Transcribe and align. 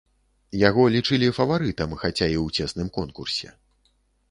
Яго 0.69 0.85
лічылі 0.95 1.27
фаварытам, 1.39 1.95
хаця 2.05 2.13
і 2.17 2.37
ў 2.45 2.71
цесным 2.71 2.93
конкурсе. 2.99 3.49